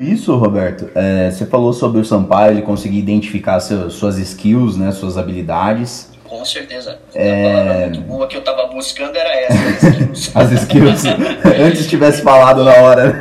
[0.00, 4.92] Isso, Roberto, é, você falou sobre o Sampaio, ele conseguir identificar seu, suas skills, né,
[4.92, 6.08] suas habilidades.
[6.26, 6.98] Com certeza.
[7.14, 7.84] É...
[7.84, 10.32] A muito boa que eu estava buscando era essa, as skills.
[10.34, 11.04] as skills.
[11.62, 13.20] Antes tivesse falado na hora.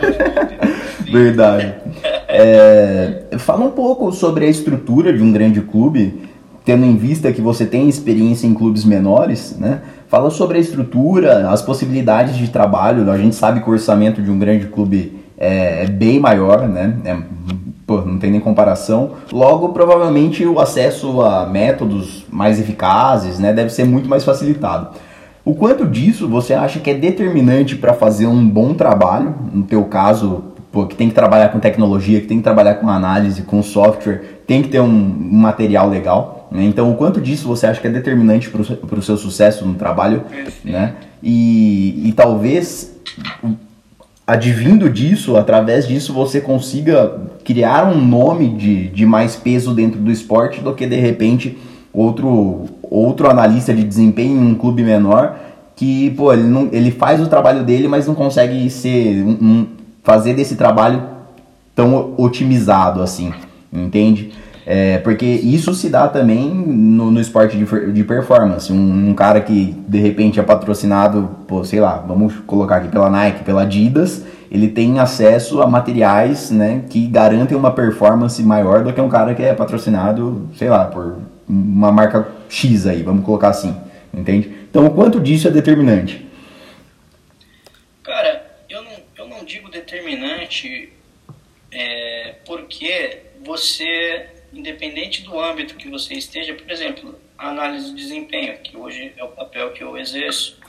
[1.12, 1.76] Verdade.
[2.30, 6.30] É, fala um pouco sobre a estrutura de um grande clube,
[6.64, 9.82] tendo em vista que você tem experiência em clubes menores, né?
[10.08, 13.12] Fala sobre a estrutura, as possibilidades de trabalho.
[13.12, 16.96] A gente sabe que o orçamento de um grande clube é, é bem maior, né?
[17.06, 17.18] É,
[17.88, 19.12] pô, não tem nem comparação.
[19.32, 24.90] Logo, provavelmente o acesso a métodos mais eficazes, né, deve ser muito mais facilitado.
[25.44, 29.34] O quanto disso você acha que é determinante para fazer um bom trabalho?
[29.52, 32.90] No teu caso, pô, que tem que trabalhar com tecnologia, que tem que trabalhar com
[32.90, 36.48] análise, com software, tem que ter um, um material legal.
[36.52, 36.66] Né?
[36.66, 40.24] Então, o quanto disso você acha que é determinante para o seu sucesso no trabalho,
[40.64, 40.94] né?
[41.24, 42.96] E, e talvez
[44.30, 50.12] advindo disso, através disso, você consiga criar um nome de, de mais peso dentro do
[50.12, 51.58] esporte do que de repente
[51.92, 55.36] outro, outro analista de desempenho em um clube menor
[55.76, 59.68] que pô, ele, não, ele faz o trabalho dele, mas não consegue ser um, um,
[60.04, 61.02] fazer desse trabalho
[61.74, 63.34] tão otimizado assim,
[63.74, 64.29] entende?
[64.72, 68.72] É, porque isso se dá também no, no esporte de, de performance.
[68.72, 73.10] Um, um, cara que de repente é patrocinado, pô, sei lá, vamos colocar aqui pela
[73.10, 78.94] Nike, pela Adidas, ele tem acesso a materiais né, que garantem uma performance maior do
[78.94, 83.50] que um cara que é patrocinado, sei lá, por uma marca X aí, vamos colocar
[83.50, 83.76] assim,
[84.14, 84.56] entende?
[84.70, 86.28] Então, o quanto disso é determinante?
[88.04, 90.94] Cara, eu não, eu não digo determinante
[91.72, 98.58] é, porque você independente do âmbito que você esteja, por exemplo, a análise de desempenho,
[98.60, 100.60] que hoje é o papel que eu exerço,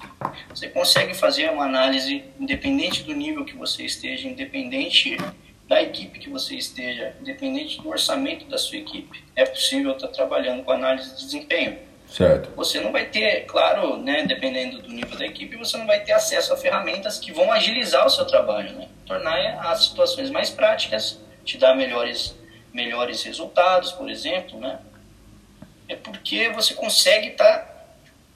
[0.48, 5.16] você consegue fazer uma análise independente do nível que você esteja, independente
[5.66, 9.22] da equipe que você esteja, independente do orçamento da sua equipe.
[9.36, 11.78] É possível estar trabalhando com análise de desempenho.
[12.08, 12.50] Certo.
[12.56, 16.12] Você não vai ter, claro, né, dependendo do nível da equipe, você não vai ter
[16.12, 18.88] acesso a ferramentas que vão agilizar o seu trabalho, né?
[19.06, 22.36] tornar as situações mais práticas, te dar melhores
[22.72, 24.80] melhores resultados, por exemplo, né?
[25.88, 27.58] É porque você consegue estar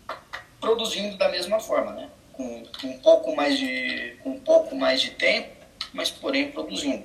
[0.06, 0.15] tá
[0.61, 2.09] produzindo da mesma forma, né?
[2.33, 5.50] Com, com, um pouco mais de com um pouco mais de tempo,
[5.93, 7.05] mas porém produzindo.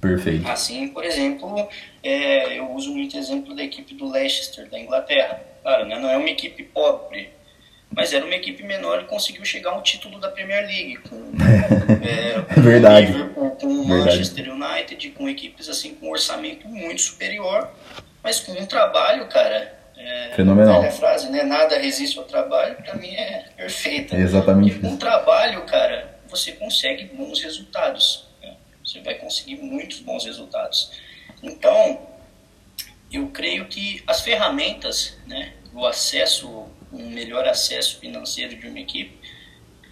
[0.00, 0.46] Perfeito.
[0.48, 1.68] Assim, por exemplo,
[2.02, 5.40] é, eu uso muito exemplo da equipe do Leicester da Inglaterra.
[5.62, 5.98] Claro, né?
[5.98, 7.30] não é uma equipe pobre,
[7.94, 11.16] mas era uma equipe menor e conseguiu chegar ao título da Premier League com,
[12.04, 13.06] é, com Verdade.
[13.06, 17.70] o Liverpool, com o Manchester United, com equipes assim com um orçamento muito superior,
[18.22, 19.78] mas com um trabalho, cara.
[19.96, 20.82] É, Fenomenal.
[20.82, 21.44] A frase, né?
[21.44, 24.16] Nada resiste ao trabalho, para mim é perfeita.
[24.16, 24.76] exatamente.
[24.76, 28.26] E com um trabalho, cara, você consegue bons resultados.
[28.42, 28.54] Né?
[28.84, 30.90] Você vai conseguir muitos bons resultados.
[31.42, 32.00] Então,
[33.12, 39.18] eu creio que as ferramentas, né, o acesso um melhor acesso financeiro de uma equipe,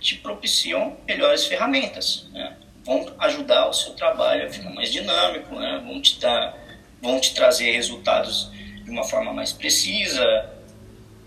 [0.00, 2.56] te propiciam melhores ferramentas, né?
[2.84, 5.82] vão ajudar o seu trabalho a ficar mais dinâmico, né?
[5.84, 6.56] vão te dar,
[7.00, 8.50] vão te trazer resultados
[8.82, 10.50] de uma forma mais precisa,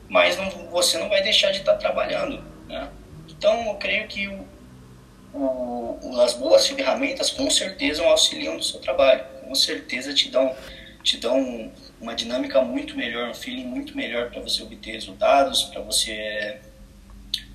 [0.10, 2.90] mas não, você não vai deixar de estar trabalhando, né?
[3.30, 4.46] Então, eu creio que o,
[5.34, 10.56] o, as boas ferramentas com certeza auxiliam no seu trabalho, com certeza te dão,
[11.04, 11.72] te dão
[12.06, 16.58] uma dinâmica muito melhor, um feeling muito melhor para você obter resultados, para você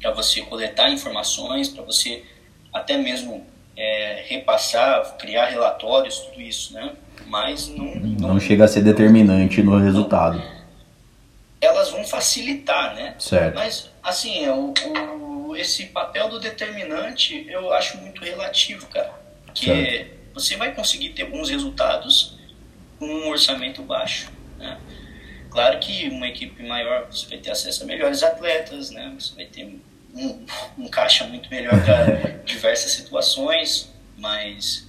[0.01, 2.25] para você coletar informações, para você
[2.73, 3.47] até mesmo
[3.77, 6.93] é, repassar, criar relatórios, tudo isso, né?
[7.27, 10.43] Mas não, não, não chega a ser determinante no resultado.
[11.61, 13.15] Elas vão facilitar, né?
[13.19, 13.55] Certo.
[13.55, 14.75] Mas assim, o,
[15.49, 19.13] o, esse papel do determinante eu acho muito relativo, cara.
[19.55, 20.11] Que certo.
[20.35, 22.37] você vai conseguir ter bons resultados
[22.99, 24.40] com um orçamento baixo.
[24.61, 24.79] Né?
[25.51, 29.13] Claro que uma equipe maior você vai ter acesso a melhores atletas, né?
[29.19, 29.65] você vai ter
[30.15, 30.47] um,
[30.79, 32.05] um caixa muito melhor para
[32.45, 34.87] diversas situações, mas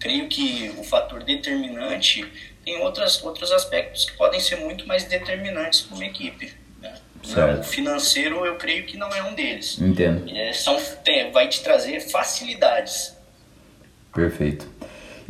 [0.00, 2.26] creio que o fator determinante
[2.64, 6.52] tem outras, outros aspectos que podem ser muito mais determinantes para uma equipe.
[6.80, 6.94] Né?
[7.58, 9.78] O financeiro eu creio que não é um deles.
[9.78, 10.28] Entendo.
[10.28, 13.16] É, são, tem, vai te trazer facilidades.
[14.12, 14.68] Perfeito.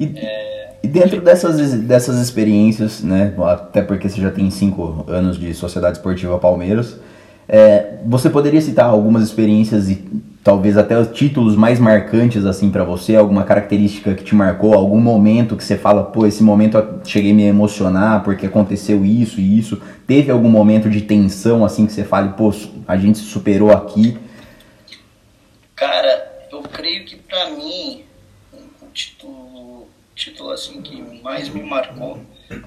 [0.00, 0.79] E, é...
[0.82, 5.99] e, dentro dessas, dessas experiências, né, até porque você já tem cinco anos de Sociedade
[5.99, 6.99] Esportiva Palmeiras,
[7.52, 9.97] é, você poderia citar algumas experiências e
[10.43, 15.56] talvez até títulos mais marcantes assim para você, alguma característica que te marcou, algum momento
[15.56, 19.58] que você fala, pô, esse momento eu cheguei a me emocionar porque aconteceu isso e
[19.58, 19.82] isso.
[20.06, 22.55] Teve algum momento de tensão assim que você fale, pô,
[22.87, 24.17] a gente superou aqui?
[25.75, 28.05] Cara, eu creio que para mim
[28.81, 29.50] o título
[30.20, 32.20] título assim que mais me marcou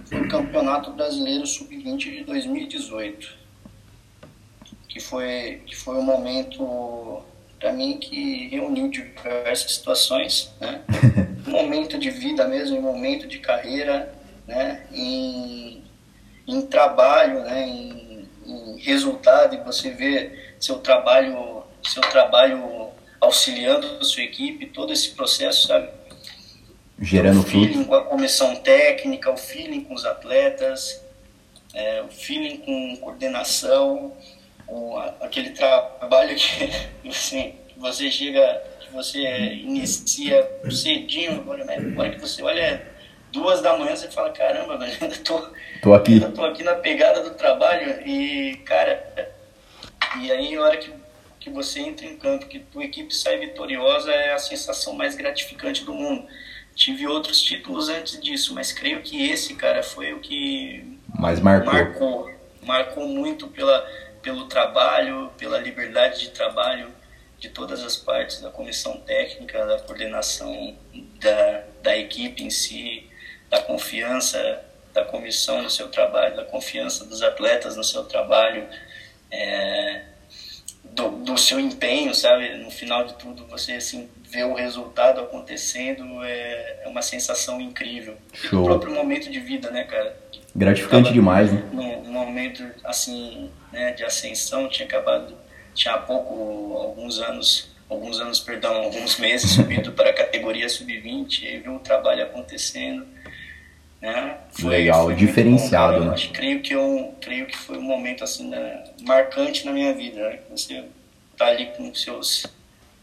[0.05, 3.37] foi o Campeonato Brasileiro Sub-20 de 2018,
[4.89, 7.21] que foi que foi um momento
[7.59, 10.81] para mim que reuniu diversas situações, né?
[11.45, 14.11] momento de vida mesmo, momento de carreira,
[14.47, 14.87] né?
[14.91, 15.83] Em,
[16.47, 17.67] em trabalho, né?
[17.67, 22.89] Em, em resultado e você vê seu trabalho, seu trabalho
[23.21, 25.87] auxiliando a sua equipe, todo esse processo, sabe?
[27.03, 31.03] Gerando o feeling com a comissão técnica, o feeling com os atletas,
[31.73, 34.13] é, o feeling com coordenação,
[34.67, 36.69] o, aquele trabalho que
[37.09, 42.87] assim, você chega, que você inicia cedinho, agora, que você olha
[43.33, 45.45] duas da manhã, você fala, caramba, velho, ainda tô,
[45.81, 46.13] tô aqui.
[46.13, 49.33] Ainda tô aqui na pegada do trabalho e, cara,
[50.21, 50.93] e aí a hora que,
[51.37, 55.83] que você entra em campo, que tua equipe sai vitoriosa, é a sensação mais gratificante
[55.83, 56.25] do mundo.
[56.75, 61.73] Tive outros títulos antes disso, mas creio que esse, cara, foi o que mais marcou.
[61.73, 62.31] Marcou,
[62.63, 63.85] marcou muito pela
[64.23, 66.89] pelo trabalho, pela liberdade de trabalho
[67.37, 70.77] de todas as partes da comissão técnica, da coordenação
[71.19, 73.09] da, da equipe em si,
[73.49, 78.67] da confiança da comissão no seu trabalho, da confiança dos atletas no seu trabalho,
[79.31, 80.03] é,
[80.83, 82.57] do, do, seu empenho, sabe?
[82.57, 88.17] No final de tudo, você assim, ver o resultado acontecendo é, é uma sensação incrível.
[88.33, 88.61] Show.
[88.61, 90.17] O próprio momento de vida, né, cara?
[90.55, 91.63] Gratificante demais, né?
[91.71, 95.35] Num, momento, assim, né, de ascensão, tinha acabado,
[95.73, 101.43] tinha há pouco, alguns anos, alguns anos, perdão, alguns meses subido para a categoria sub-20,
[101.43, 103.05] e viu o trabalho acontecendo,
[104.01, 104.37] né?
[104.51, 106.13] Foi, Legal, foi diferenciado, bom, né?
[106.13, 110.19] Acho, creio que eu, creio que foi um momento, assim, né, marcante na minha vida,
[110.29, 110.39] né?
[110.51, 110.83] Você
[111.35, 112.45] tá ali com seus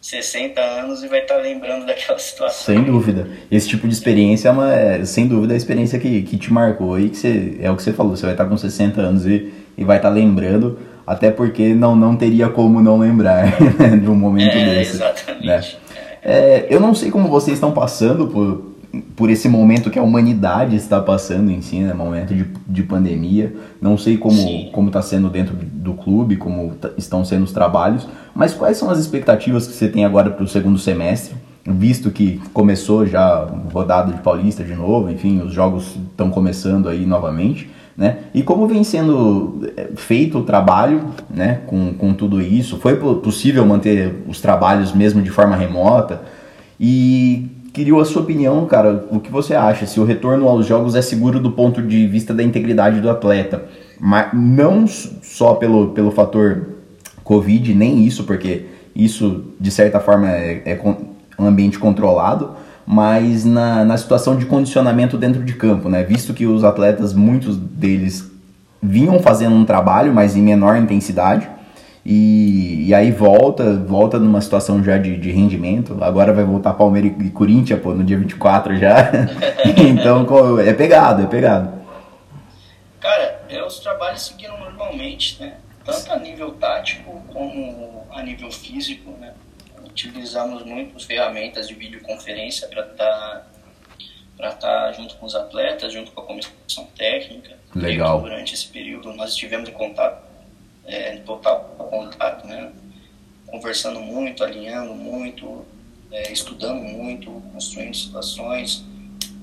[0.01, 2.75] 60 anos e vai estar tá lembrando daquela situação.
[2.75, 3.29] Sem dúvida.
[3.51, 6.99] Esse tipo de experiência é, uma, é sem dúvida, a experiência que, que te marcou
[6.99, 9.27] e que você, é o que você falou, você vai estar tá com 60 anos
[9.27, 13.97] e, e vai estar tá lembrando, até porque não, não teria como não lembrar né,
[13.97, 14.97] de um momento é, desse.
[14.97, 15.47] Exatamente.
[15.47, 15.65] Né?
[16.23, 18.70] É, eu não sei como vocês estão passando por,
[19.15, 21.95] por esse momento que a humanidade está passando em si, né?
[21.95, 23.55] Momento de, de pandemia.
[23.81, 28.53] Não sei como como está sendo dentro do clube, como estão sendo os trabalhos, mas
[28.53, 31.35] quais são as expectativas que você tem agora para o segundo semestre?
[31.65, 37.05] Visto que começou já rodada de Paulista de novo, enfim, os jogos estão começando aí
[37.05, 38.19] novamente, né?
[38.35, 41.61] E como vem sendo eh, feito o trabalho, né?
[41.67, 46.23] Com, com tudo isso, foi possível manter os trabalhos mesmo de forma remota?
[46.81, 49.07] E queria a sua opinião, cara.
[49.11, 49.87] O que você acha?
[49.87, 53.65] Se o retorno aos jogos é seguro do ponto de vista da integridade do atleta,
[53.99, 56.69] mas não só pelo, pelo fator
[57.23, 60.95] Covid, nem isso, porque isso de certa forma é, é
[61.39, 62.51] um ambiente controlado,
[62.87, 66.03] mas na, na situação de condicionamento dentro de campo, né?
[66.03, 68.31] Visto que os atletas, muitos deles
[68.83, 71.49] vinham fazendo um trabalho, mas em menor intensidade
[72.05, 76.03] e, e aí volta, volta numa situação já de, de rendimento.
[76.03, 79.11] Agora vai voltar Palmeiras e Corinthians, pô, no dia 24 já.
[79.89, 81.81] então é pegado, é pegado.
[82.99, 85.57] Cara, é, os trabalhos seguiram normalmente, né?
[85.85, 89.33] Tanto a nível tático como a nível físico, né?
[89.85, 93.47] Utilizamos muitas ferramentas de videoconferência para estar tá,
[94.37, 97.59] para estar tá junto com os atletas, junto com a comissão técnica.
[97.75, 98.21] Legal.
[98.21, 100.30] Durante esse período nós estivemos em contato
[100.85, 101.61] é, total
[101.91, 102.73] contato, né?
[103.47, 105.65] Conversando muito, alinhando muito,
[106.11, 108.85] é, estudando muito, construindo situações.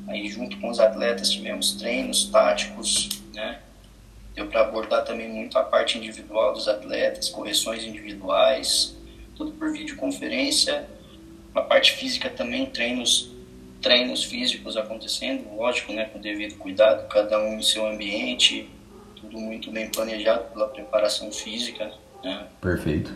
[0.08, 3.60] Aí junto com os atletas tivemos treinos táticos, né?
[4.34, 8.96] Deu para abordar também muito a parte individual dos atletas, correções individuais,
[9.36, 10.88] tudo por videoconferência.
[11.54, 13.36] A parte física também, treinos
[13.82, 18.70] treinos físicos acontecendo, lógico, né, com devido cuidado, cada um em seu ambiente,
[19.22, 21.92] tudo muito bem planejado pela preparação física.
[22.24, 22.48] Né?
[22.62, 23.14] Perfeito.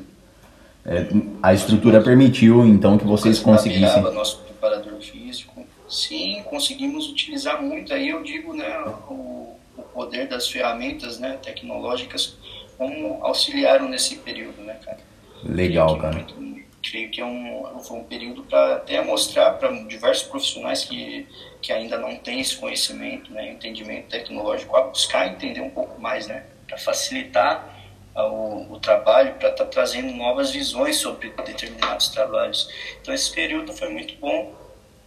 [0.85, 1.07] É,
[1.41, 4.01] a estrutura permitiu então que vocês conseguissem.
[4.01, 5.65] Nosso preparador físico.
[5.87, 7.93] Sim, conseguimos utilizar muito.
[7.93, 8.79] Aí eu digo, né,
[9.09, 12.35] o, o poder das ferramentas, né, tecnológicas,
[12.77, 14.99] como auxiliaram nesse período, né, cara.
[15.43, 16.15] Legal, cara.
[16.15, 16.39] Muito,
[16.81, 21.27] creio que é um, foi um período para até mostrar para diversos profissionais que,
[21.61, 26.27] que ainda não têm esse conhecimento, né, entendimento tecnológico, a buscar entender um pouco mais,
[26.27, 27.77] né, para facilitar
[28.15, 32.67] ah, o, o trabalho, para estar tá trazendo novas visões sobre determinados trabalhos.
[33.01, 34.53] Então esse período foi muito bom,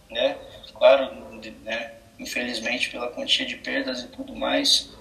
[0.09, 0.37] né,
[0.73, 1.13] claro,
[1.63, 4.95] né, infelizmente pela quantia de perdas e tudo mais,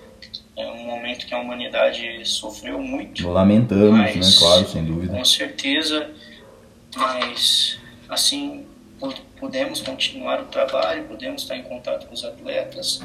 [0.57, 3.28] é um momento que a humanidade sofreu muito.
[3.28, 4.37] Lamentamos, mas, né?
[4.38, 5.12] Claro, sem dúvida.
[5.12, 6.11] Com certeza
[6.97, 8.67] mas, assim,
[9.39, 13.01] pudemos continuar o trabalho, pudemos estar em contato com os atletas.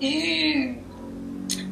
[0.00, 0.78] E,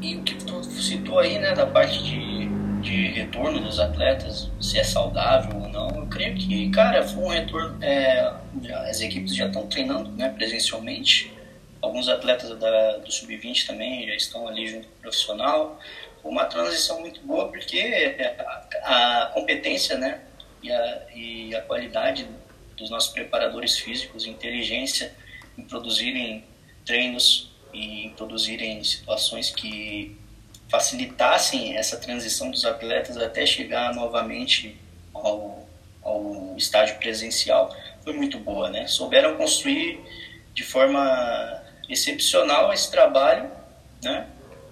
[0.00, 2.48] e o que tu citou aí, né, da parte de,
[2.80, 7.28] de retorno dos atletas, se é saudável ou não, eu creio que, cara, foi um
[7.28, 7.82] retorno.
[7.82, 8.32] É,
[8.88, 11.32] as equipes já estão treinando né, presencialmente.
[11.80, 15.78] Alguns atletas da, do Sub-20 também já estão ali junto com o profissional.
[16.22, 18.16] Uma transição muito boa, porque
[18.84, 20.20] a, a competência né,
[20.62, 22.26] e, a, e a qualidade
[22.76, 25.12] dos nossos preparadores físicos, inteligência
[25.56, 26.44] em produzirem
[26.84, 30.16] treinos e em produzirem situações que
[30.68, 34.76] facilitassem essa transição dos atletas até chegar novamente
[35.12, 35.68] ao,
[36.02, 38.86] ao estágio presencial foi muito boa, né?
[38.86, 40.00] Souberam construir
[40.54, 43.50] de forma excepcional esse trabalho,
[44.02, 44.26] né?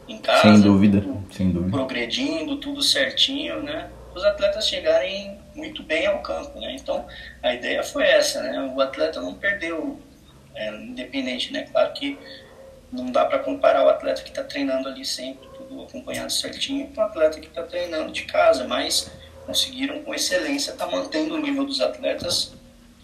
[0.09, 3.91] Em casa, sem dúvida, sem dúvida, progredindo, tudo certinho, né?
[4.15, 6.77] Os atletas chegarem muito bem ao campo, né?
[6.79, 7.07] Então,
[7.43, 8.73] a ideia foi essa, né?
[8.75, 10.01] O atleta não perdeu,
[10.55, 11.67] é, independente, né?
[11.71, 12.19] Claro que
[12.91, 17.01] não dá para comparar o atleta que está treinando ali sempre, tudo acompanhado certinho, com
[17.01, 19.11] o atleta que está treinando de casa, mas
[19.45, 22.55] conseguiram com excelência estar tá mantendo o nível dos atletas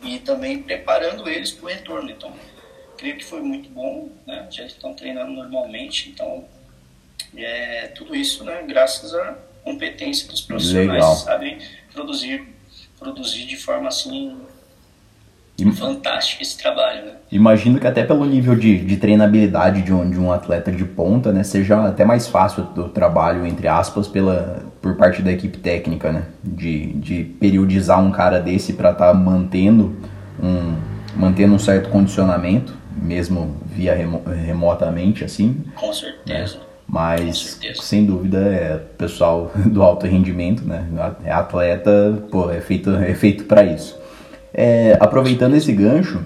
[0.02, 2.10] e também preparando eles para o retorno.
[2.10, 2.32] Então,
[2.96, 4.46] creio que foi muito bom, né?
[4.50, 6.46] Já estão treinando normalmente, então
[7.36, 8.62] é tudo isso, né?
[8.66, 11.14] Graças à competência dos profissionais, Legal.
[11.16, 11.58] sabem
[11.92, 12.42] produzir,
[12.98, 14.36] produzir de forma assim
[15.76, 17.04] fantástica esse trabalho.
[17.04, 17.12] Né?
[17.30, 21.32] Imagino que até pelo nível de, de treinabilidade de um, de um atleta de ponta,
[21.32, 26.10] né, seja até mais fácil o trabalho, entre aspas, pela, por parte da equipe técnica,
[26.10, 26.24] né?
[26.42, 29.96] De, de periodizar um cara desse para estar tá mantendo
[30.42, 30.76] um,
[31.16, 35.64] mantendo um certo condicionamento, mesmo via remo, remotamente, assim.
[35.76, 36.58] Com certeza.
[36.58, 36.64] Né?
[36.86, 40.86] Mas, sem dúvida, é pessoal do alto rendimento, né?
[41.24, 43.98] É atleta, pô, é feito, é feito para isso.
[44.52, 46.20] É, aproveitando esse gancho,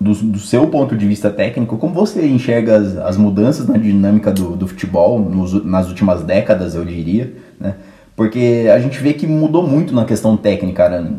[0.00, 4.32] do, do, seu ponto de vista técnico, como você enxerga as, as mudanças na dinâmica
[4.32, 7.74] do, do futebol nos, nas últimas décadas, eu diria, né?
[8.16, 11.10] Porque a gente vê que mudou muito na questão técnica, né?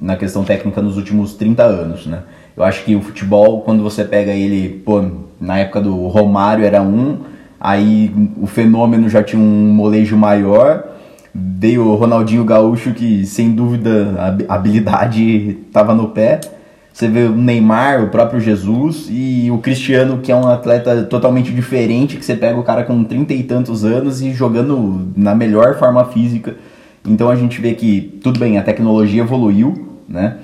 [0.00, 2.22] na questão técnica nos últimos 30 anos, né?
[2.56, 5.04] Eu acho que o futebol, quando você pega ele, pô,
[5.40, 7.18] na época do Romário era um,
[7.62, 10.82] aí o fenômeno já tinha um molejo maior,
[11.32, 16.40] veio o Ronaldinho Gaúcho que sem dúvida a habilidade estava no pé.
[16.92, 21.52] Você vê o Neymar, o próprio Jesus e o Cristiano, que é um atleta totalmente
[21.52, 25.78] diferente, que você pega o cara com trinta e tantos anos e jogando na melhor
[25.78, 26.56] forma física.
[27.06, 30.36] Então a gente vê que, tudo bem, a tecnologia evoluiu, né?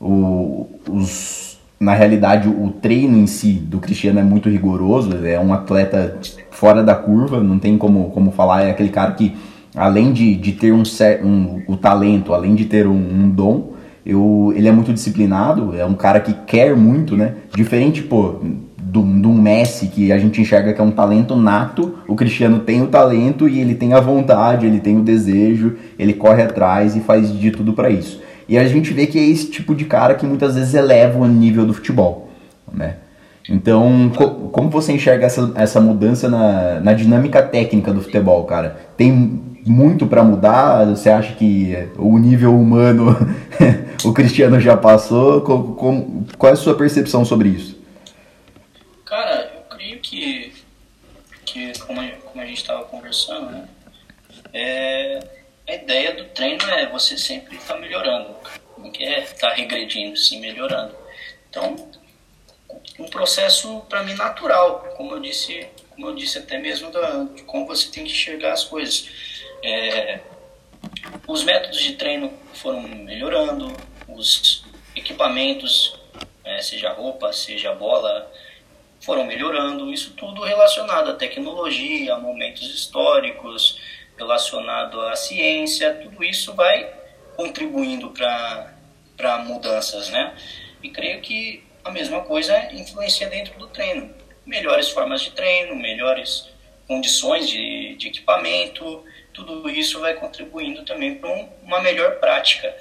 [0.00, 1.45] O, os
[1.78, 6.18] na realidade o treino em si do Cristiano é muito rigoroso, é um atleta
[6.50, 9.36] fora da curva, não tem como, como falar, é aquele cara que
[9.74, 10.82] além de, de ter um,
[11.22, 15.84] um o talento, além de ter um, um dom, eu, ele é muito disciplinado, é
[15.84, 17.34] um cara que quer muito, né?
[17.54, 18.36] Diferente, pô,
[18.78, 22.82] do, do Messi, que a gente enxerga que é um talento nato, o Cristiano tem
[22.82, 27.00] o talento e ele tem a vontade, ele tem o desejo, ele corre atrás e
[27.00, 28.22] faz de tudo para isso.
[28.48, 31.26] E a gente vê que é esse tipo de cara que muitas vezes eleva o
[31.26, 32.30] nível do futebol,
[32.72, 32.96] né?
[33.48, 38.76] Então, co como você enxerga essa, essa mudança na, na dinâmica técnica do futebol, cara?
[38.96, 39.12] Tem
[39.66, 40.84] muito para mudar?
[40.86, 43.16] Você acha que o nível humano
[44.04, 45.40] o Cristiano já passou?
[45.42, 47.78] Com, com, qual é a sua percepção sobre isso?
[49.04, 50.52] Cara, eu creio que,
[51.44, 53.64] que como, a, como a gente estava conversando, né?
[54.52, 55.20] É,
[55.68, 58.36] a ideia do treino é você sempre estar tá melhorando,
[58.78, 60.94] não quer estar tá regredindo, sim melhorando.
[61.50, 61.90] Então,
[62.98, 67.42] um processo para mim natural, como eu disse, como eu disse até mesmo da, de
[67.42, 69.08] como você tem que enxergar as coisas.
[69.62, 70.20] É,
[71.26, 73.74] os métodos de treino foram melhorando,
[74.08, 75.98] os equipamentos,
[76.44, 78.30] é, seja roupa, seja bola,
[79.00, 79.92] foram melhorando.
[79.92, 83.80] Isso tudo relacionado à tecnologia, a momentos históricos,
[84.16, 86.92] relacionado à ciência, tudo isso vai
[87.36, 90.34] contribuindo para mudanças, né?
[90.82, 94.14] E creio que a mesma coisa influencia dentro do treino.
[94.44, 96.48] Melhores formas de treino, melhores
[96.86, 102.74] condições de, de equipamento, tudo isso vai contribuindo também para um, uma melhor prática.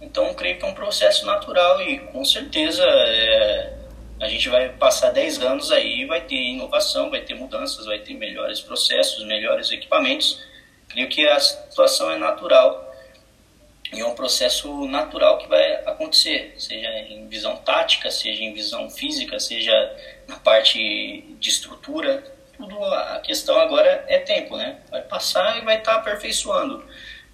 [0.00, 3.74] Então, creio que é um processo natural e com certeza é,
[4.20, 8.14] a gente vai passar 10 anos aí, vai ter inovação, vai ter mudanças, vai ter
[8.14, 10.42] melhores processos, melhores equipamentos
[10.92, 12.94] Creio que a situação é natural
[13.92, 18.88] e é um processo natural que vai acontecer, seja em visão tática, seja em visão
[18.88, 19.72] física, seja
[20.28, 22.24] na parte de estrutura.
[22.56, 24.78] Tudo a questão agora é tempo, né?
[24.90, 26.84] Vai passar e vai estar aperfeiçoando.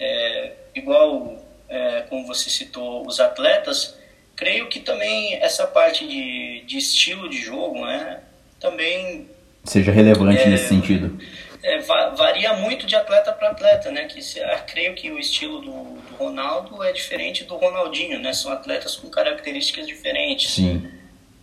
[0.00, 3.96] É, igual é, como você citou os atletas,
[4.34, 8.20] creio que também essa parte de, de estilo de jogo, né,
[8.60, 9.28] também
[9.64, 11.18] seja relevante é, nesse sentido.
[11.62, 14.04] É, varia muito de atleta para atleta, né?
[14.04, 18.32] Que se, ah, creio que o estilo do, do, Ronaldo é diferente do Ronaldinho, né?
[18.32, 20.52] São atletas com características diferentes.
[20.52, 20.88] Sim.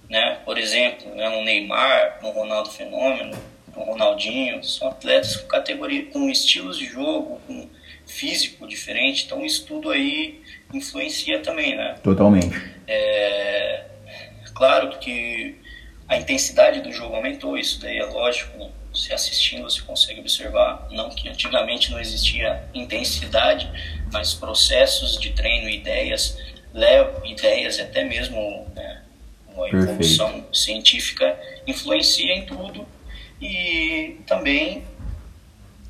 [0.10, 0.38] Né?
[0.46, 3.36] Por exemplo, né, um Neymar, um Ronaldo Fenômeno,
[3.76, 7.68] um Ronaldinho, são atletas com categoria, com estilos de jogo, com
[8.06, 9.26] físico diferente.
[9.26, 10.42] Então isso tudo aí
[10.74, 11.96] influencia também, né?
[12.04, 12.56] Totalmente.
[12.88, 13.86] É,
[14.54, 15.56] claro que
[16.08, 18.70] a intensidade do jogo aumentou, isso daí é lógico, né?
[18.96, 23.70] Se assistindo você consegue observar, não que antigamente não existia intensidade,
[24.12, 26.38] mas processos de treino, ideias,
[26.74, 29.02] levam ideias, até mesmo né,
[29.48, 30.58] uma evolução Perfeito.
[30.58, 32.88] científica influencia em tudo
[33.42, 34.84] e também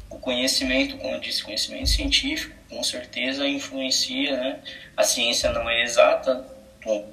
[0.10, 4.60] o conhecimento, como eu disse, conhecimento científico, com certeza influencia, né?
[4.96, 6.46] A ciência não é exata,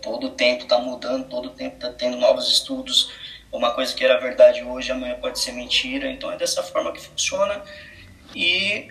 [0.02, 3.10] todo o tempo está mudando, todo o tempo está tendo novos estudos.
[3.52, 6.10] Uma coisa que era verdade hoje, amanhã pode ser mentira.
[6.10, 7.62] Então é dessa forma que funciona.
[8.34, 8.88] E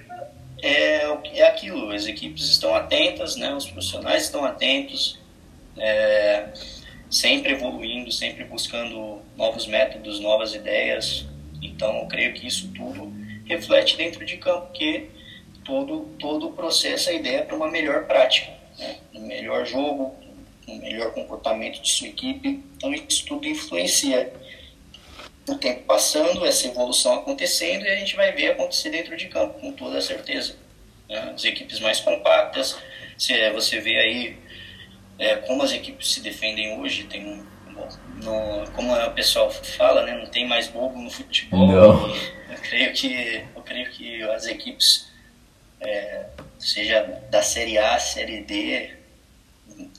[0.61, 3.53] é, é aquilo, as equipes estão atentas, né?
[3.53, 5.19] os profissionais estão atentos,
[5.77, 6.49] é,
[7.09, 11.25] sempre evoluindo, sempre buscando novos métodos, novas ideias.
[11.61, 13.11] Então eu creio que isso tudo
[13.45, 15.09] reflete dentro de campo, que
[15.65, 18.97] todo, todo o processo, a ideia é para uma melhor prática, né?
[19.15, 20.15] um melhor jogo,
[20.67, 22.63] um melhor comportamento de sua equipe.
[22.77, 24.31] Então, isso tudo influencia.
[25.47, 29.59] O tempo passando, essa evolução acontecendo, e a gente vai ver acontecer dentro de campo,
[29.59, 30.55] com toda certeza.
[31.09, 31.33] Né?
[31.35, 32.77] As equipes mais compactas,
[33.53, 34.37] você vê aí
[35.19, 37.51] é, como as equipes se defendem hoje, tem um
[38.23, 41.71] no, como o pessoal fala, né, não tem mais bobo no futebol.
[42.49, 45.09] Eu creio que eu creio que as equipes
[45.79, 46.25] é,
[46.59, 48.91] seja da série A, série D,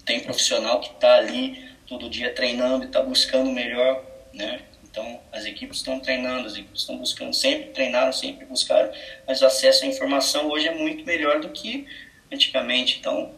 [0.04, 4.60] tem profissional que está ali todo dia treinando e está buscando o melhor, né?
[4.92, 8.90] Então, as equipes estão treinando, as equipes estão buscando, sempre treinaram, sempre buscaram,
[9.26, 11.86] mas o acesso à informação hoje é muito melhor do que
[12.30, 12.98] antigamente.
[13.00, 13.30] Então,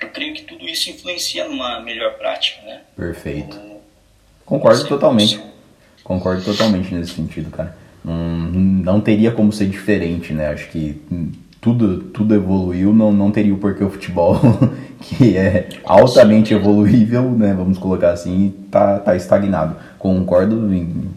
[0.00, 2.82] eu creio que tudo isso influencia numa melhor prática, né?
[2.96, 3.60] Perfeito.
[4.46, 5.40] Concordo totalmente.
[6.04, 7.76] Concordo totalmente nesse sentido, cara.
[8.04, 10.50] Não, não teria como ser diferente, né?
[10.50, 11.02] Acho que
[11.60, 14.36] tudo, tudo evoluiu, não, não teria o porquê o futebol,
[15.00, 19.76] que é altamente evoluível, né, vamos colocar assim, tá, tá estagnado.
[19.98, 21.08] Concordo em,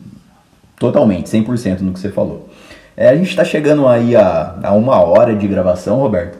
[0.77, 2.49] totalmente, 100% no que você falou.
[2.95, 6.37] É, a gente está chegando aí a, a uma hora de gravação, Roberto.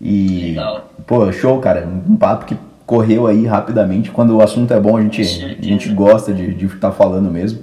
[0.00, 0.90] E, Legal.
[1.06, 1.86] pô, show, cara.
[1.86, 4.10] Um papo que correu aí rapidamente.
[4.10, 7.62] Quando o assunto é bom, a gente, a gente gosta de estar tá falando mesmo.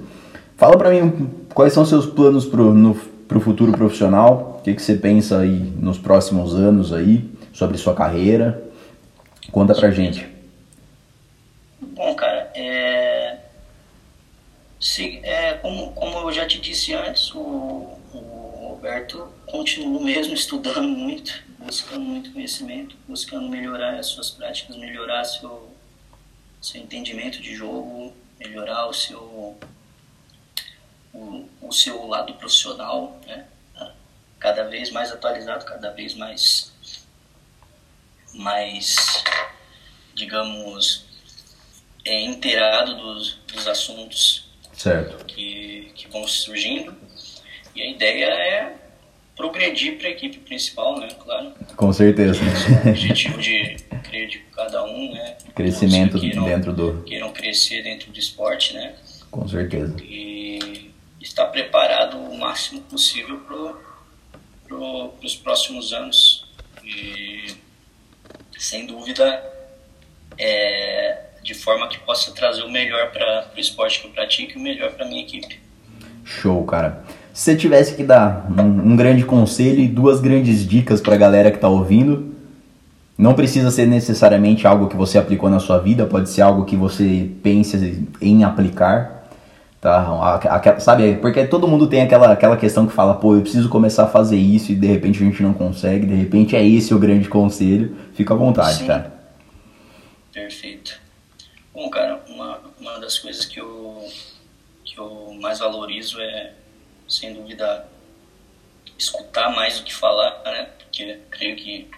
[0.56, 2.96] Fala pra mim quais são seus planos pro, no,
[3.30, 4.56] pro futuro profissional.
[4.58, 8.60] O que, que você pensa aí nos próximos anos aí sobre sua carreira?
[9.52, 10.26] Conta pra gente.
[11.80, 13.38] Bom, cara, é...
[14.80, 17.38] Se, é como, como eu já te disse antes, o,
[18.12, 25.22] o Roberto continua mesmo estudando muito, buscando muito conhecimento, buscando melhorar as suas práticas, melhorar
[25.22, 25.70] seu,
[26.60, 29.56] seu entendimento de jogo, melhorar o seu,
[31.12, 33.46] o, o seu lado profissional, né?
[34.40, 36.72] cada vez mais atualizado, cada vez mais,
[38.32, 39.22] mais
[40.14, 41.06] digamos,
[42.04, 45.24] é, inteirado dos, dos assuntos certo.
[45.26, 46.94] Que, que vão surgindo.
[47.74, 48.74] E a ideia é
[49.36, 51.08] progredir para a equipe principal, né?
[51.22, 51.52] Claro.
[51.76, 52.40] Com certeza.
[52.84, 55.36] É o objetivo de, creio, de cada um, né?
[55.54, 57.02] Crescimento queiram, dentro do...
[57.04, 58.94] Queiram crescer dentro do esporte, né?
[59.30, 59.96] Com certeza.
[60.02, 60.90] E
[61.20, 63.90] estar preparado o máximo possível para
[64.70, 66.46] para os próximos anos.
[66.84, 67.54] E,
[68.56, 69.42] sem dúvida,
[70.38, 74.60] é, de forma que possa trazer o melhor para o esporte que eu pratico e
[74.60, 75.58] o melhor para minha equipe.
[76.24, 77.02] Show, cara.
[77.32, 81.18] Se você tivesse que dar um, um grande conselho e duas grandes dicas para a
[81.18, 82.34] galera que está ouvindo,
[83.16, 86.76] não precisa ser necessariamente algo que você aplicou na sua vida, pode ser algo que
[86.76, 89.19] você pense em aplicar.
[89.80, 89.96] Tá?
[89.98, 93.70] A, a, sabe, porque todo mundo tem aquela, aquela questão que fala, pô, eu preciso
[93.70, 96.92] começar a fazer isso e de repente a gente não consegue, de repente é esse
[96.92, 97.96] o grande conselho.
[98.12, 98.86] Fica à vontade, Sim.
[98.86, 99.10] cara.
[100.30, 101.00] Perfeito.
[101.72, 104.06] Bom, cara, uma, uma das coisas que eu,
[104.84, 106.52] que eu mais valorizo é,
[107.08, 107.86] sem dúvida,
[108.98, 110.68] escutar mais do que falar, né?
[110.78, 111.90] Porque creio que,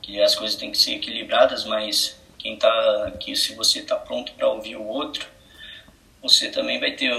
[0.00, 4.32] que as coisas têm que ser equilibradas, mas quem tá aqui, se você tá pronto
[4.32, 5.26] para ouvir o outro,
[6.22, 7.12] você também vai ter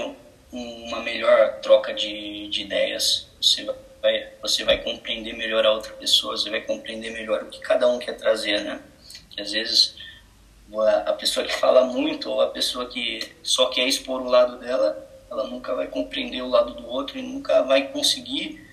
[0.52, 3.28] uma melhor troca de, de ideias.
[3.40, 3.64] Você
[4.02, 7.88] vai, você vai compreender melhor a outra pessoa, você vai compreender melhor o que cada
[7.88, 8.80] um quer trazer, né?
[9.30, 9.96] Que às vezes
[11.06, 15.06] a pessoa que fala muito ou a pessoa que só quer expor o lado dela,
[15.30, 18.66] ela nunca vai compreender o lado do outro e nunca vai conseguir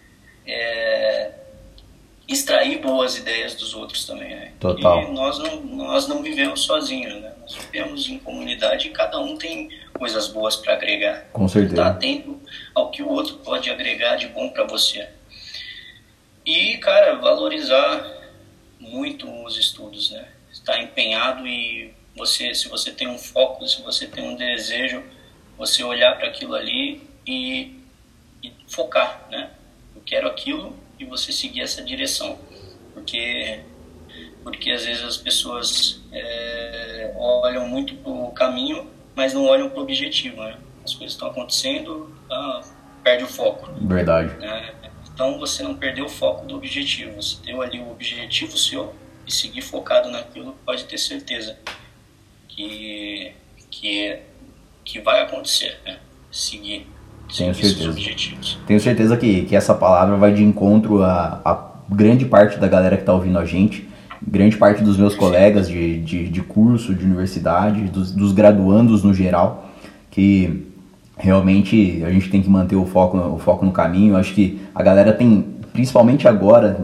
[0.45, 1.31] é,
[2.27, 4.51] extrair boas ideias dos outros também, né?
[4.59, 5.03] Total.
[5.03, 7.33] E nós não, nós não vivemos sozinhos, né?
[7.39, 11.25] Nós vivemos em comunidade e cada um tem coisas boas para agregar.
[11.31, 11.75] Com certeza.
[11.75, 12.39] Tá atento
[12.73, 15.07] ao que o outro pode agregar de bom para você.
[16.45, 18.11] E, cara, valorizar
[18.79, 20.27] muito os estudos, né?
[20.51, 25.03] Estar empenhado e você, se você tem um foco, se você tem um desejo,
[25.57, 27.79] você olhar para aquilo ali e,
[28.41, 29.51] e focar, né?
[29.95, 32.38] Eu quero aquilo e você seguir essa direção,
[32.93, 33.62] porque
[34.43, 39.79] porque às vezes as pessoas é, olham muito para o caminho, mas não olham para
[39.79, 40.58] o objetivo, né?
[40.84, 42.62] As coisas estão acontecendo, ah,
[43.03, 43.71] perde o foco.
[43.88, 44.36] Verdade.
[44.38, 44.75] Né?
[45.12, 48.93] Então você não perdeu o foco do objetivo, você deu ali o objetivo seu
[49.25, 51.58] e seguir focado naquilo, pode ter certeza
[52.47, 53.34] que
[53.71, 54.19] que
[54.84, 55.99] que vai acontecer, né?
[56.31, 56.88] Seguir
[57.35, 57.93] tenho certeza.
[58.67, 62.95] Tenho certeza que, que essa palavra vai de encontro a, a grande parte da galera
[62.95, 63.88] que está ouvindo a gente,
[64.25, 69.13] grande parte dos meus colegas de, de, de curso, de universidade, dos, dos graduandos no
[69.13, 69.69] geral,
[70.09, 70.65] que
[71.17, 74.15] realmente a gente tem que manter o foco, o foco no caminho.
[74.15, 76.77] Acho que a galera tem, principalmente agora,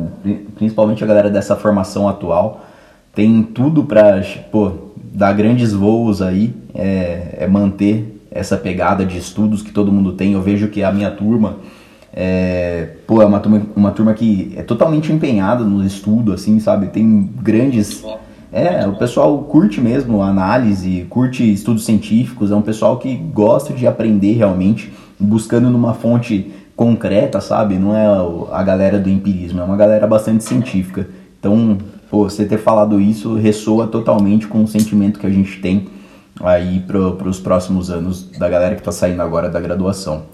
[0.56, 2.66] principalmente a galera dessa formação atual,
[3.14, 4.22] tem tudo para
[5.14, 10.34] dar grandes voos aí, é, é manter essa pegada de estudos que todo mundo tem.
[10.34, 11.58] Eu vejo que a minha turma
[12.14, 16.88] é, pô, é uma turma, uma turma que é totalmente empenhada no estudo, assim, sabe?
[16.88, 18.04] Tem grandes.
[18.52, 23.88] É, o pessoal curte mesmo análise, curte estudos científicos, é um pessoal que gosta de
[23.88, 27.76] aprender realmente, buscando numa fonte concreta, sabe?
[27.76, 28.06] Não é
[28.52, 31.08] a galera do empirismo, é uma galera bastante científica.
[31.40, 31.78] Então,
[32.10, 35.88] pô, você ter falado isso ressoa totalmente com o sentimento que a gente tem
[36.44, 40.28] aí para os próximos anos da galera que está saindo agora da graduação.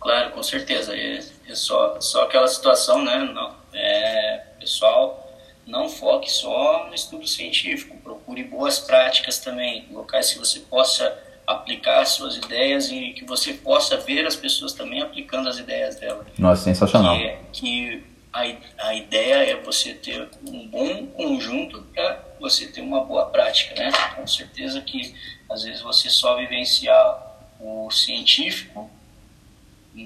[0.00, 0.96] Claro, com certeza.
[0.96, 3.30] É, é só, só aquela situação, né?
[3.34, 5.30] Não, é, pessoal,
[5.66, 7.96] não foque só no estudo científico.
[8.02, 11.16] Procure boas práticas também, locais que você possa
[11.46, 16.24] aplicar suas ideias e que você possa ver as pessoas também aplicando as ideias dela.
[16.38, 17.16] Nossa, sensacional.
[17.16, 18.42] Que, que a,
[18.88, 23.92] a ideia é você ter um bom conjunto para você ter uma boa prática, né?
[24.16, 25.14] Com certeza que
[25.50, 28.90] às vezes você só vivenciar o científico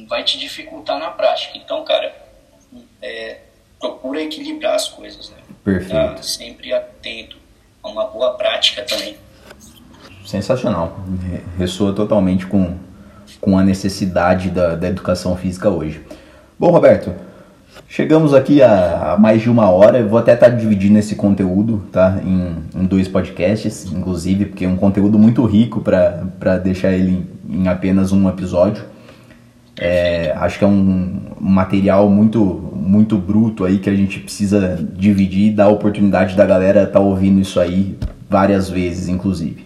[0.08, 1.56] vai te dificultar na prática.
[1.56, 2.14] Então, cara,
[3.00, 3.38] é,
[3.78, 5.36] procura equilibrar as coisas, né?
[5.62, 6.16] Perfeito.
[6.16, 7.36] Tá sempre atento
[7.82, 9.16] a uma boa prática também.
[10.26, 10.98] Sensacional.
[11.58, 12.78] Ressoa totalmente com,
[13.40, 16.04] com a necessidade da, da educação física hoje.
[16.58, 17.14] Bom, Roberto,
[17.88, 19.98] Chegamos aqui a, mais de uma hora.
[19.98, 22.20] Eu vou até estar tá dividindo esse conteúdo tá?
[22.24, 27.62] em, em dois podcasts, inclusive, porque é um conteúdo muito rico para deixar ele em,
[27.62, 28.84] em, apenas um episódio.
[29.76, 32.40] É, acho que é um material muito,
[32.74, 36.98] muito bruto aí que a gente precisa dividir e dar a oportunidade da galera estar
[36.98, 37.96] tá ouvindo isso aí
[38.28, 39.64] várias vezes, inclusive.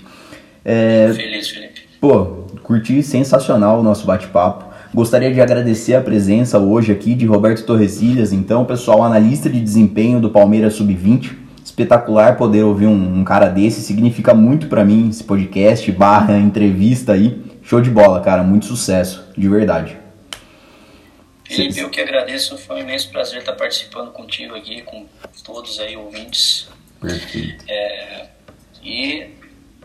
[0.65, 1.81] É, Feliz, Felipe.
[2.01, 4.68] Pô, curti sensacional o nosso bate-papo.
[4.95, 10.19] Gostaria de agradecer a presença hoje aqui de Roberto Torresilhas, então, pessoal, analista de desempenho
[10.19, 11.37] do Palmeiras Sub-20.
[11.63, 17.13] Espetacular poder ouvir um, um cara desse, significa muito para mim esse podcast barra entrevista
[17.13, 17.43] aí.
[17.63, 19.99] Show de bola, cara, muito sucesso, de verdade.
[21.45, 25.07] Felipe, eu que agradeço, foi um imenso prazer estar participando contigo aqui, com
[25.45, 26.69] todos aí ouvintes.
[27.01, 27.65] Perfeito.
[27.69, 28.27] É,
[28.83, 29.27] e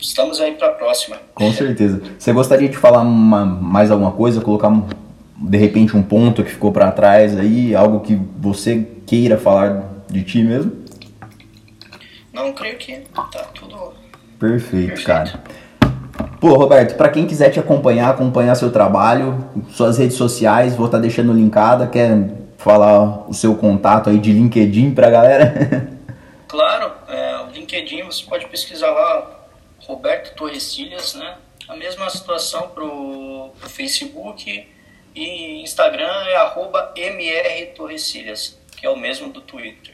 [0.03, 1.17] estamos aí para a próxima.
[1.33, 2.01] Com certeza.
[2.19, 4.71] Você gostaria de falar uma, mais alguma coisa, colocar
[5.35, 10.23] de repente um ponto que ficou para trás aí, algo que você queira falar de
[10.23, 10.83] ti mesmo?
[12.31, 13.93] Não, creio que tá tudo
[14.39, 15.05] perfeito, perfeito.
[15.05, 15.43] cara.
[16.39, 20.97] Pô, Roberto, para quem quiser te acompanhar, acompanhar seu trabalho, suas redes sociais, vou estar
[20.97, 21.87] tá deixando linkada.
[21.87, 25.91] Quer falar o seu contato aí de LinkedIn pra galera?
[26.45, 29.42] Claro, é, o LinkedIn você pode pesquisar lá
[29.87, 31.35] Roberto Torrecilhas, né?
[31.67, 34.67] A mesma situação para o Facebook
[35.15, 39.93] e Instagram é arroba mrtorrecilhas, que é o mesmo do Twitter.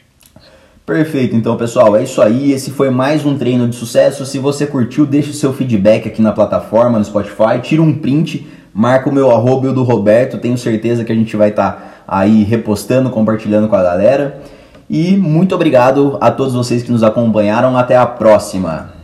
[0.86, 2.52] Perfeito, então pessoal, é isso aí.
[2.52, 4.26] Esse foi mais um treino de sucesso.
[4.26, 8.46] Se você curtiu, deixe o seu feedback aqui na plataforma, no Spotify, tira um print,
[8.72, 10.38] marca o meu arroba e o do Roberto.
[10.38, 14.40] Tenho certeza que a gente vai estar tá aí repostando, compartilhando com a galera.
[14.88, 17.76] E muito obrigado a todos vocês que nos acompanharam.
[17.76, 18.99] Até a próxima!